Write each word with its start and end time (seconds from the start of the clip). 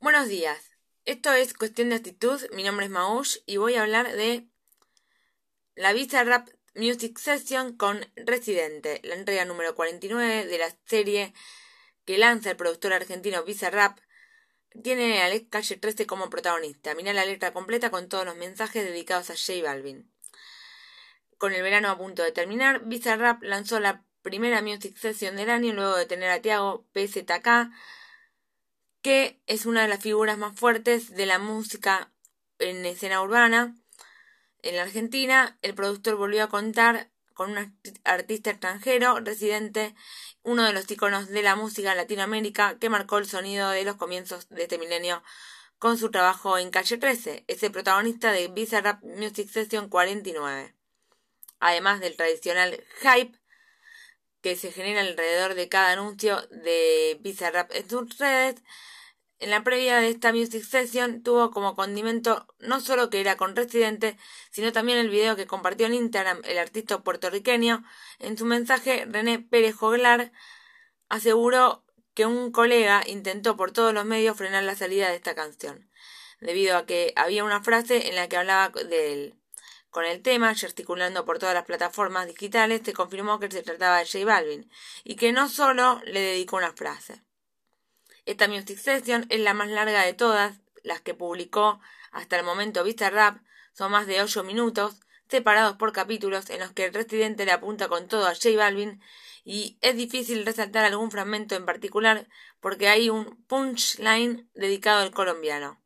Buenos 0.00 0.28
días. 0.28 0.76
Esto 1.06 1.32
es 1.32 1.54
Cuestión 1.54 1.88
de 1.88 1.96
Actitud. 1.96 2.40
Mi 2.52 2.62
nombre 2.62 2.86
es 2.86 2.90
Maush 2.90 3.38
y 3.46 3.56
voy 3.56 3.74
a 3.74 3.82
hablar 3.82 4.12
de 4.12 4.46
la 5.74 5.92
Visa 5.92 6.22
Rap 6.22 6.48
Music 6.76 7.18
Session 7.18 7.76
con 7.76 8.06
Residente, 8.14 9.00
la 9.02 9.16
entrega 9.16 9.44
número 9.44 9.74
49 9.74 10.46
de 10.46 10.58
la 10.58 10.72
serie 10.86 11.34
que 12.04 12.16
lanza 12.16 12.52
el 12.52 12.56
productor 12.56 12.92
argentino 12.92 13.42
Visa 13.42 13.70
Rap. 13.70 13.98
Tiene 14.84 15.20
a 15.20 15.48
Calle 15.50 15.76
13 15.76 16.06
como 16.06 16.30
protagonista. 16.30 16.94
Mira 16.94 17.12
la 17.12 17.24
letra 17.24 17.52
completa 17.52 17.90
con 17.90 18.08
todos 18.08 18.24
los 18.24 18.36
mensajes 18.36 18.84
dedicados 18.84 19.30
a 19.30 19.34
J 19.34 19.64
Balvin. 19.64 20.08
Con 21.38 21.54
el 21.54 21.62
verano 21.62 21.90
a 21.90 21.98
punto 21.98 22.22
de 22.22 22.30
terminar, 22.30 22.84
Visa 22.84 23.16
Rap 23.16 23.42
lanzó 23.42 23.80
la 23.80 24.04
primera 24.22 24.62
Music 24.62 24.96
Session 24.96 25.34
del 25.34 25.50
año 25.50 25.72
luego 25.72 25.96
de 25.96 26.06
tener 26.06 26.30
a 26.30 26.40
Tiago 26.40 26.86
PZK 26.92 27.72
que 29.02 29.40
es 29.46 29.66
una 29.66 29.82
de 29.82 29.88
las 29.88 30.02
figuras 30.02 30.38
más 30.38 30.58
fuertes 30.58 31.14
de 31.14 31.26
la 31.26 31.38
música 31.38 32.10
en 32.58 32.84
escena 32.86 33.22
urbana. 33.22 33.76
En 34.62 34.76
la 34.76 34.82
Argentina, 34.82 35.58
el 35.62 35.74
productor 35.74 36.16
volvió 36.16 36.44
a 36.44 36.48
contar 36.48 37.10
con 37.34 37.52
un 37.52 37.78
artista 38.02 38.50
extranjero 38.50 39.20
residente, 39.20 39.94
uno 40.42 40.64
de 40.64 40.72
los 40.72 40.90
iconos 40.90 41.28
de 41.28 41.42
la 41.42 41.54
música 41.54 41.94
Latinoamérica 41.94 42.78
que 42.80 42.90
marcó 42.90 43.18
el 43.18 43.26
sonido 43.26 43.70
de 43.70 43.84
los 43.84 43.96
comienzos 43.96 44.48
de 44.48 44.64
este 44.64 44.78
milenio 44.78 45.22
con 45.78 45.96
su 45.96 46.10
trabajo 46.10 46.58
en 46.58 46.70
Calle 46.70 46.98
13, 46.98 47.44
es 47.46 47.62
el 47.62 47.70
protagonista 47.70 48.32
de 48.32 48.48
Visa 48.48 48.80
Rap 48.80 49.02
Music 49.04 49.48
Session 49.48 49.88
49. 49.88 50.74
Además 51.60 52.00
del 52.00 52.16
tradicional 52.16 52.82
hype 53.00 53.38
que 54.48 54.56
se 54.56 54.72
genera 54.72 55.02
alrededor 55.02 55.54
de 55.54 55.68
cada 55.68 55.92
anuncio 55.92 56.40
de 56.50 57.18
Bizarrap 57.20 57.70
en 57.74 57.90
sus 57.90 58.16
redes. 58.16 58.62
En 59.40 59.50
la 59.50 59.62
previa 59.62 59.98
de 59.98 60.08
esta 60.08 60.32
Music 60.32 60.64
Session 60.64 61.22
tuvo 61.22 61.50
como 61.50 61.76
condimento 61.76 62.46
no 62.58 62.80
solo 62.80 63.10
que 63.10 63.20
era 63.20 63.36
con 63.36 63.54
Residente, 63.54 64.16
sino 64.50 64.72
también 64.72 64.96
el 64.96 65.10
video 65.10 65.36
que 65.36 65.46
compartió 65.46 65.86
en 65.86 65.92
Instagram 65.92 66.40
el 66.44 66.56
artista 66.56 66.98
puertorriqueño. 67.00 67.84
En 68.20 68.38
su 68.38 68.46
mensaje, 68.46 69.04
René 69.06 69.38
Pérez 69.38 69.76
Joglar 69.76 70.32
aseguró 71.10 71.84
que 72.14 72.24
un 72.24 72.50
colega 72.50 73.02
intentó 73.06 73.54
por 73.54 73.72
todos 73.72 73.92
los 73.92 74.06
medios 74.06 74.34
frenar 74.34 74.64
la 74.64 74.76
salida 74.76 75.10
de 75.10 75.16
esta 75.16 75.34
canción, 75.34 75.90
debido 76.40 76.78
a 76.78 76.86
que 76.86 77.12
había 77.16 77.44
una 77.44 77.62
frase 77.62 78.08
en 78.08 78.16
la 78.16 78.30
que 78.30 78.38
hablaba 78.38 78.70
de 78.70 79.12
él. 79.12 79.37
Con 79.98 80.06
el 80.06 80.22
tema, 80.22 80.54
gesticulando 80.54 81.24
por 81.24 81.40
todas 81.40 81.56
las 81.56 81.64
plataformas 81.64 82.28
digitales, 82.28 82.82
se 82.84 82.92
confirmó 82.92 83.40
que 83.40 83.50
se 83.50 83.64
trataba 83.64 83.98
de 83.98 84.06
J 84.06 84.24
Balvin 84.24 84.70
y 85.02 85.16
que 85.16 85.32
no 85.32 85.48
solo 85.48 86.00
le 86.04 86.20
dedicó 86.20 86.56
una 86.56 86.72
frase. 86.72 87.24
Esta 88.24 88.46
Music 88.46 88.78
Session 88.78 89.26
es 89.28 89.40
la 89.40 89.54
más 89.54 89.66
larga 89.66 90.04
de 90.04 90.14
todas, 90.14 90.60
las 90.84 91.00
que 91.00 91.14
publicó 91.14 91.80
hasta 92.12 92.38
el 92.38 92.44
momento 92.44 92.84
Vista 92.84 93.10
Rap, 93.10 93.42
son 93.72 93.90
más 93.90 94.06
de 94.06 94.22
8 94.22 94.44
minutos, 94.44 95.00
separados 95.28 95.76
por 95.76 95.92
capítulos 95.92 96.48
en 96.50 96.60
los 96.60 96.70
que 96.70 96.84
el 96.84 96.94
residente 96.94 97.44
le 97.44 97.50
apunta 97.50 97.88
con 97.88 98.06
todo 98.06 98.28
a 98.28 98.36
J 98.36 98.50
Balvin 98.56 99.02
y 99.42 99.78
es 99.80 99.96
difícil 99.96 100.46
resaltar 100.46 100.84
algún 100.84 101.10
fragmento 101.10 101.56
en 101.56 101.66
particular 101.66 102.28
porque 102.60 102.86
hay 102.86 103.10
un 103.10 103.42
punchline 103.48 104.48
dedicado 104.54 105.02
al 105.02 105.10
colombiano. 105.10 105.82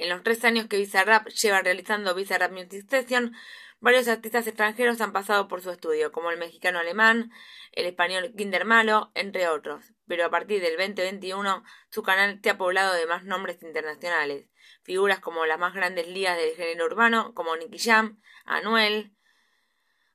En 0.00 0.08
los 0.08 0.22
tres 0.22 0.42
años 0.46 0.66
que 0.66 0.78
Bizarrap 0.78 1.28
lleva 1.28 1.60
realizando 1.60 2.14
Bizarrap 2.14 2.52
Music 2.52 2.88
Session, 2.88 3.36
varios 3.80 4.08
artistas 4.08 4.46
extranjeros 4.46 4.98
han 5.02 5.12
pasado 5.12 5.46
por 5.46 5.60
su 5.60 5.70
estudio, 5.70 6.10
como 6.10 6.30
el 6.30 6.38
mexicano 6.38 6.78
alemán, 6.78 7.30
el 7.72 7.84
español 7.84 8.32
Kinder 8.34 8.64
Malo, 8.64 9.12
entre 9.14 9.46
otros. 9.48 9.92
Pero 10.06 10.24
a 10.24 10.30
partir 10.30 10.62
del 10.62 10.78
2021, 10.78 11.62
su 11.90 12.02
canal 12.02 12.40
se 12.42 12.48
ha 12.48 12.56
poblado 12.56 12.94
de 12.94 13.04
más 13.04 13.24
nombres 13.24 13.62
internacionales. 13.62 14.48
Figuras 14.84 15.20
como 15.20 15.44
las 15.44 15.58
más 15.58 15.74
grandes 15.74 16.08
ligas 16.08 16.38
del 16.38 16.56
género 16.56 16.86
urbano, 16.86 17.34
como 17.34 17.54
Nicky 17.56 17.78
Jam, 17.78 18.22
Anuel, 18.46 19.12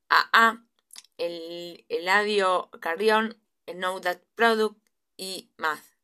AA, 0.10 0.66
el 1.20 1.86
Eladio 1.90 2.72
Carrión, 2.82 3.40
el 3.68 3.76
Know 3.76 4.02
That 4.02 4.18
Product 4.34 4.80
y 5.16 5.52
más. 5.58 5.96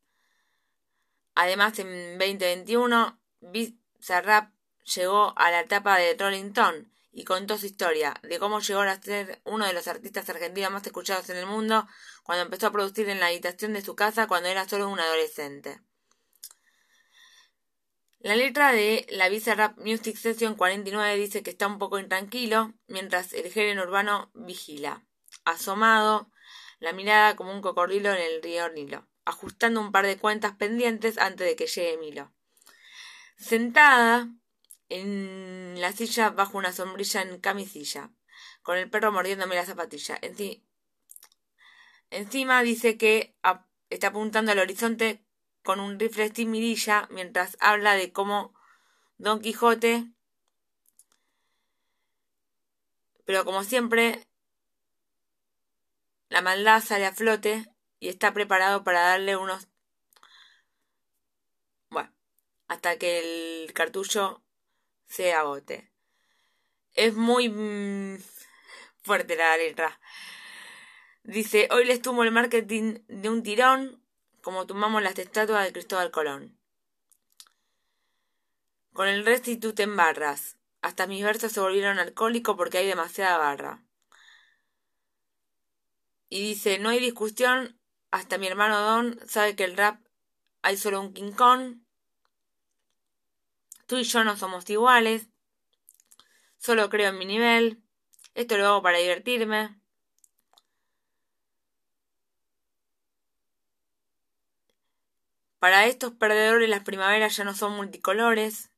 Además, 1.34 1.80
en 1.80 2.20
2021 2.20 3.18
Bizarrap 4.02 4.52
llegó 4.96 5.32
a 5.38 5.52
la 5.52 5.60
etapa 5.60 6.00
de 6.00 6.16
Rolling 6.18 6.46
Stone 6.46 6.90
y 7.12 7.24
contó 7.24 7.60
su 7.60 7.68
historia 7.68 8.16
de 8.24 8.40
cómo 8.40 8.60
llegó 8.60 8.82
a 8.82 9.00
ser 9.00 9.40
uno 9.46 9.68
de 9.68 9.74
los 9.74 9.88
artistas 9.88 10.28
argentinos 10.28 10.72
más 10.72 10.84
escuchados 10.88 11.30
en 11.30 11.38
el 11.38 11.46
mundo 11.46 11.88
cuando 12.24 12.44
empezó 12.44 12.66
a 12.66 12.72
producir 12.72 13.08
en 13.10 13.20
la 13.20 13.28
habitación 13.28 13.74
de 13.74 13.84
su 13.84 13.96
casa 13.96 14.26
cuando 14.26 14.50
era 14.50 14.68
solo 14.68 14.90
un 14.90 15.00
adolescente. 15.00 15.82
La 18.22 18.36
letra 18.36 18.72
de 18.72 19.06
la 19.12 19.30
Bizarrap 19.30 19.78
Music 19.78 20.18
Session 20.18 20.56
49 20.56 21.16
dice 21.18 21.44
que 21.44 21.52
está 21.52 21.68
un 21.68 21.78
poco 21.78 22.00
intranquilo 22.00 22.74
mientras 22.88 23.34
el 23.34 23.52
género 23.52 23.84
urbano 23.84 24.32
vigila, 24.34 25.06
asomado, 25.46 26.32
la 26.80 26.92
mirada 26.92 27.36
como 27.36 27.54
un 27.54 27.62
cocodrilo 27.62 28.10
en 28.12 28.22
el 28.22 28.42
río 28.42 28.68
Nilo, 28.70 29.08
ajustando 29.26 29.80
un 29.80 29.92
par 29.92 30.08
de 30.08 30.18
cuentas 30.18 30.56
pendientes 30.56 31.20
antes 31.20 31.46
de 31.46 31.56
que 31.56 31.68
llegue 31.68 31.98
Milo 32.00 32.34
sentada 33.42 34.30
en 34.90 35.82
la 35.82 35.92
silla 35.92 36.30
bajo 36.30 36.58
una 36.58 36.72
sombrilla 36.72 37.22
en 37.22 37.40
camisilla, 37.40 38.12
con 38.62 38.78
el 38.78 38.90
perro 38.90 39.12
mordiéndome 39.12 39.56
la 39.56 39.66
zapatilla. 39.66 40.20
encima 42.10 42.62
dice 42.62 42.98
que 42.98 43.36
está 43.90 44.08
apuntando 44.08 44.52
al 44.52 44.60
horizonte 44.60 45.26
con 45.64 45.80
un 45.80 46.00
rifle 46.00 46.30
de 46.30 46.46
mirilla 46.46 47.08
mientras 47.12 47.58
habla 47.60 47.96
de 47.96 48.12
cómo 48.12 48.54
Don 49.18 49.40
Quijote, 49.40 50.12
pero 53.26 53.46
como 53.46 53.64
siempre, 53.64 54.28
la 56.30 56.42
maldad 56.42 56.84
sale 56.84 57.06
a 57.06 57.14
flote 57.14 57.66
y 58.00 58.10
está 58.10 58.34
preparado 58.34 58.84
para 58.84 59.02
darle 59.02 59.38
unos 59.38 59.71
hasta 62.72 62.98
que 62.98 63.20
el 63.66 63.74
cartucho 63.74 64.42
se 65.06 65.34
agote. 65.34 65.92
Es 66.94 67.14
muy 67.16 67.50
mm, 67.50 68.18
fuerte 69.04 69.36
la 69.36 69.58
letra. 69.58 70.00
Dice, 71.24 71.68
hoy 71.70 71.84
les 71.84 72.02
tumo 72.02 72.24
el 72.24 72.32
marketing 72.32 73.00
de 73.10 73.30
un 73.30 73.44
tirón, 73.44 74.02
como 74.42 74.68
tomamos 74.68 75.04
las 75.04 75.20
estatuas 75.20 75.66
de 75.66 75.74
Cristóbal 75.74 76.12
Colón. 76.12 76.58
Con 78.94 79.10
el 79.10 79.26
resto 79.26 79.74
te 79.74 79.84
embarras. 79.84 80.58
Hasta 80.82 81.08
mis 81.08 81.26
versos 81.26 81.52
se 81.52 81.60
volvieron 81.60 82.00
alcohólicos 82.00 82.56
porque 82.56 82.78
hay 82.78 82.88
demasiada 82.88 83.38
barra. 83.38 83.84
Y 86.30 86.40
dice, 86.42 86.80
no 86.80 86.88
hay 86.88 87.02
discusión, 87.02 87.78
hasta 88.12 88.38
mi 88.38 88.48
hermano 88.48 88.80
Don 88.80 89.20
sabe 89.28 89.58
que 89.58 89.66
el 89.66 89.76
rap 89.76 90.00
hay 90.62 90.78
solo 90.78 91.02
un 91.02 91.34
Kong 91.34 91.82
Tú 93.92 93.98
y 93.98 94.06
yo 94.06 94.24
no 94.24 94.38
somos 94.38 94.70
iguales. 94.70 95.28
Solo 96.58 96.90
creo 96.90 97.10
en 97.10 97.18
mi 97.18 97.26
nivel. 97.26 97.84
Esto 98.36 98.58
lo 98.58 98.66
hago 98.66 98.82
para 98.82 99.00
divertirme. 99.00 99.82
Para 105.60 105.88
estos 105.88 106.14
perdedores 106.14 106.70
las 106.70 106.86
primaveras 106.86 107.36
ya 107.36 107.44
no 107.44 107.54
son 107.54 107.74
multicolores. 107.76 108.72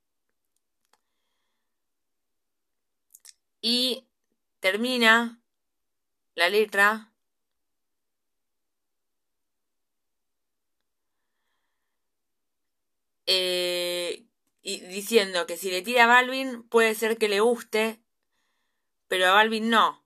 Y 3.62 4.07
termina 4.59 5.40
la 6.35 6.50
letra 6.50 7.13
eh, 13.25 14.25
y 14.63 14.80
diciendo 14.80 15.45
que 15.45 15.57
si 15.57 15.69
le 15.69 15.81
tira 15.81 16.06
a 16.06 16.07
Balvin 16.07 16.63
puede 16.63 16.95
ser 16.95 17.18
que 17.18 17.27
le 17.27 17.42
guste, 17.42 18.01
pero 19.10 19.27
a 19.27 19.33
Balvin 19.33 19.69
no, 19.69 20.04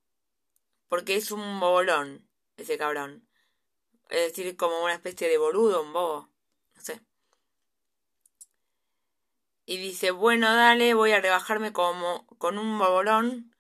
porque 0.89 1.15
es 1.15 1.31
un 1.31 1.59
bobolón, 1.59 2.27
ese 2.57 2.77
cabrón. 2.77 3.27
Es 4.09 4.30
decir, 4.30 4.57
como 4.57 4.83
una 4.83 4.95
especie 4.95 5.30
de 5.30 5.38
boludo, 5.38 5.83
un 5.83 5.94
bobo, 5.94 6.30
no 6.75 6.81
sé. 6.81 7.01
Y 9.65 9.77
dice, 9.77 10.12
bueno, 10.12 10.54
dale, 10.56 10.94
voy 10.95 11.12
a 11.12 11.21
rebajarme 11.21 11.71
como 11.71 12.25
con 12.39 12.57
un 12.57 12.80
bobolón 12.80 13.56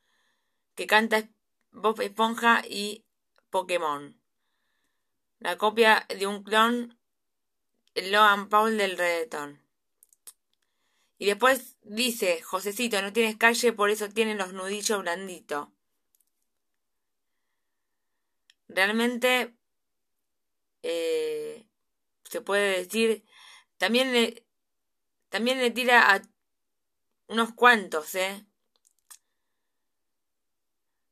que 0.73 0.87
canta 0.87 1.29
Bob 1.71 2.01
Esponja 2.01 2.63
y 2.67 3.05
Pokémon. 3.51 4.19
La 5.39 5.57
copia 5.57 6.07
de 6.09 6.25
un 6.25 6.43
clon 6.43 6.97
Logan 7.93 8.49
Paul 8.49 8.77
del 8.77 8.97
reggaetón. 8.97 9.66
Y 11.17 11.25
después 11.25 11.77
dice, 11.81 12.41
Josecito, 12.41 13.01
no 13.01 13.13
tienes 13.13 13.37
calle, 13.37 13.73
por 13.73 13.89
eso 13.89 14.09
tienen 14.09 14.37
los 14.37 14.53
nudillos 14.53 15.01
blanditos. 15.01 15.69
Realmente 18.67 19.55
eh, 20.83 21.67
se 22.29 22.41
puede 22.41 22.83
decir. 22.83 23.23
También 23.77 24.11
le, 24.11 24.45
también 25.29 25.59
le 25.59 25.71
tira 25.71 26.13
a 26.13 26.21
unos 27.27 27.53
cuantos, 27.53 28.15
¿eh? 28.15 28.45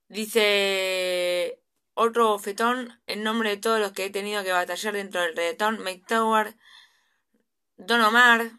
Dice 0.07 1.61
otro 1.95 2.37
fetón 2.37 3.01
en 3.07 3.23
nombre 3.23 3.49
de 3.49 3.57
todos 3.57 3.79
los 3.79 3.91
que 3.91 4.05
he 4.05 4.09
tenido 4.09 4.43
que 4.43 4.51
batallar 4.51 4.93
dentro 4.93 5.21
del 5.21 5.35
reggaetón, 5.35 5.83
Mike 5.83 6.05
Tower, 6.07 6.55
Don 7.77 8.01
Omar, 8.01 8.51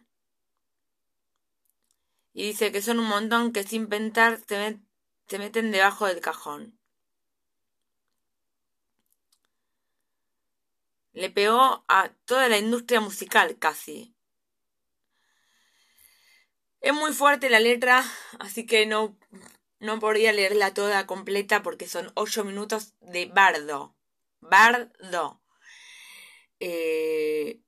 y 2.36 2.48
dice 2.48 2.70
que 2.70 2.82
son 2.82 2.98
un 2.98 3.08
montón 3.08 3.50
que 3.50 3.62
sin 3.62 3.88
pensar 3.88 4.38
se, 4.46 4.78
se 5.26 5.38
meten 5.38 5.70
debajo 5.72 6.04
del 6.04 6.20
cajón. 6.20 6.78
Le 11.14 11.30
pegó 11.30 11.82
a 11.88 12.10
toda 12.26 12.50
la 12.50 12.58
industria 12.58 13.00
musical 13.00 13.58
casi. 13.58 14.14
Es 16.82 16.92
muy 16.92 17.14
fuerte 17.14 17.48
la 17.48 17.58
letra, 17.58 18.04
así 18.38 18.66
que 18.66 18.84
no, 18.84 19.16
no 19.80 19.98
podría 19.98 20.34
leerla 20.34 20.74
toda 20.74 21.06
completa 21.06 21.62
porque 21.62 21.88
son 21.88 22.12
ocho 22.16 22.44
minutos 22.44 22.92
de 23.00 23.24
bardo. 23.24 23.96
Bardo. 24.40 25.40
Eh, 26.60 27.62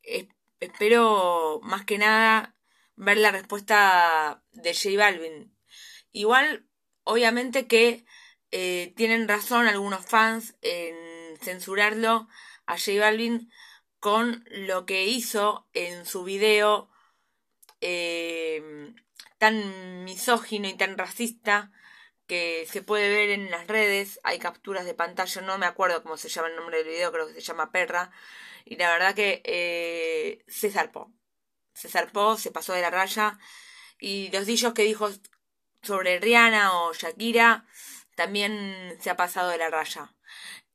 espero 0.60 1.58
más 1.62 1.86
que 1.86 1.96
nada 1.96 2.54
ver 2.98 3.16
la 3.16 3.30
respuesta 3.30 4.42
de 4.52 4.74
J 4.74 4.96
Balvin. 4.96 5.56
Igual, 6.12 6.66
obviamente 7.04 7.66
que 7.66 8.04
eh, 8.50 8.92
tienen 8.96 9.28
razón 9.28 9.66
algunos 9.66 10.04
fans 10.04 10.56
en 10.62 11.36
censurarlo 11.40 12.28
a 12.66 12.78
J 12.78 13.00
Balvin 13.00 13.50
con 14.00 14.44
lo 14.50 14.86
que 14.86 15.06
hizo 15.06 15.68
en 15.72 16.06
su 16.06 16.24
video 16.24 16.90
eh, 17.80 18.92
tan 19.38 20.04
misógino 20.04 20.68
y 20.68 20.74
tan 20.74 20.98
racista 20.98 21.72
que 22.26 22.66
se 22.70 22.82
puede 22.82 23.08
ver 23.08 23.30
en 23.30 23.50
las 23.50 23.66
redes, 23.66 24.20
hay 24.22 24.38
capturas 24.38 24.84
de 24.84 24.94
pantalla, 24.94 25.40
no 25.40 25.56
me 25.56 25.66
acuerdo 25.66 26.02
cómo 26.02 26.16
se 26.18 26.28
llama 26.28 26.48
el 26.48 26.56
nombre 26.56 26.78
del 26.78 26.88
video, 26.88 27.10
creo 27.10 27.26
que 27.26 27.32
se 27.32 27.40
llama 27.40 27.72
Perra, 27.72 28.10
y 28.66 28.76
la 28.76 28.90
verdad 28.92 29.14
que 29.14 29.40
eh, 29.44 30.44
se 30.46 30.70
zarpó, 30.70 31.10
se 31.78 31.88
zarpó, 31.88 32.36
se 32.36 32.50
pasó 32.50 32.72
de 32.72 32.82
la 32.82 32.90
raya, 32.90 33.38
y 33.98 34.30
los 34.30 34.46
dichos 34.46 34.74
que 34.74 34.82
dijo 34.84 35.10
sobre 35.82 36.18
Rihanna 36.20 36.72
o 36.80 36.92
Shakira 36.92 37.64
también 38.14 38.98
se 39.00 39.10
ha 39.10 39.16
pasado 39.16 39.50
de 39.50 39.58
la 39.58 39.70
raya. 39.70 40.12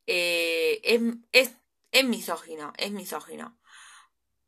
Eh, 0.07 0.79
es, 0.83 1.01
es, 1.31 1.51
es, 1.91 2.05
misógino, 2.05 2.73
es 2.77 2.91
misógino. 2.91 3.57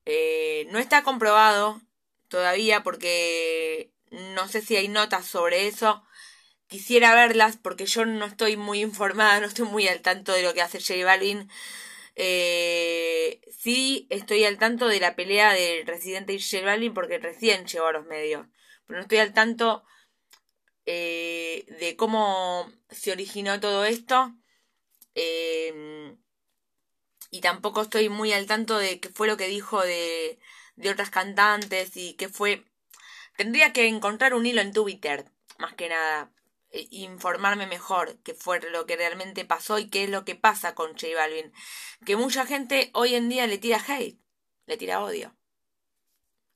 Eh, 0.05 0.67
no 0.71 0.79
está 0.79 1.03
comprobado 1.03 1.81
todavía 2.27 2.83
porque 2.83 3.91
no 4.11 4.47
sé 4.47 4.61
si 4.61 4.75
hay 4.75 4.87
notas 4.87 5.25
sobre 5.25 5.67
eso. 5.67 6.03
Quisiera 6.67 7.13
verlas 7.13 7.57
porque 7.57 7.85
yo 7.85 8.05
no 8.05 8.25
estoy 8.25 8.57
muy 8.57 8.81
informada, 8.81 9.39
no 9.41 9.47
estoy 9.47 9.65
muy 9.65 9.87
al 9.87 10.01
tanto 10.01 10.31
de 10.31 10.43
lo 10.43 10.53
que 10.53 10.61
hace 10.61 10.79
J 10.79 11.05
Balvin. 11.05 11.49
Eh, 12.15 13.14
sí 13.65 14.05
estoy 14.11 14.45
al 14.45 14.59
tanto 14.59 14.87
de 14.87 14.99
la 14.99 15.15
pelea 15.15 15.51
del 15.53 15.87
Residente 15.87 16.33
y 16.33 16.89
porque 16.91 17.17
recién 17.17 17.65
llegó 17.65 17.87
a 17.87 17.93
los 17.93 18.05
medios. 18.05 18.45
Pero 18.85 18.99
no 18.99 19.01
estoy 19.01 19.17
al 19.17 19.33
tanto 19.33 19.83
eh, 20.85 21.65
de 21.79 21.95
cómo 21.95 22.71
se 22.91 23.11
originó 23.11 23.59
todo 23.59 23.83
esto. 23.85 24.35
Eh, 25.15 26.15
y 27.31 27.41
tampoco 27.41 27.81
estoy 27.81 28.07
muy 28.09 28.33
al 28.33 28.45
tanto 28.45 28.77
de 28.77 28.99
qué 28.99 29.09
fue 29.09 29.25
lo 29.27 29.35
que 29.35 29.47
dijo 29.47 29.81
de, 29.81 30.37
de 30.75 30.89
otras 30.91 31.09
cantantes 31.09 31.97
y 31.97 32.13
qué 32.13 32.29
fue 32.29 32.63
Tendría 33.35 33.73
que 33.73 33.87
encontrar 33.87 34.33
un 34.35 34.45
hilo 34.45 34.61
en 34.61 34.71
Twitter, 34.73 35.25
más 35.57 35.73
que 35.73 35.89
nada, 35.89 36.31
informarme 36.91 37.67
mejor 37.67 38.17
qué 38.23 38.33
fue 38.33 38.59
lo 38.71 38.85
que 38.85 38.95
realmente 38.97 39.45
pasó 39.45 39.79
y 39.79 39.89
qué 39.89 40.05
es 40.05 40.09
lo 40.09 40.25
que 40.25 40.35
pasa 40.35 40.75
con 40.75 40.91
J 40.91 41.07
Balvin. 41.15 41.53
Que 42.05 42.15
mucha 42.15 42.45
gente 42.45 42.91
hoy 42.93 43.15
en 43.15 43.29
día 43.29 43.47
le 43.47 43.57
tira 43.57 43.83
hate, 43.87 44.19
le 44.65 44.77
tira 44.77 45.03
odio. 45.03 45.35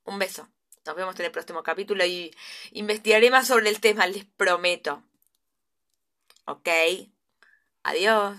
Un 0.04 0.20
beso. 0.20 0.50
Nos 0.86 0.96
vemos 0.96 1.20
en 1.20 1.26
el 1.26 1.32
próximo 1.32 1.62
capítulo 1.64 2.06
y 2.06 2.36
investigaré 2.72 3.30
más 3.30 3.48
sobre 3.48 3.70
el 3.70 3.80
tema, 3.80 4.08
les 4.08 4.26
prometo. 4.26 5.04
Ok. 6.46 6.70
Adiós. 7.84 8.38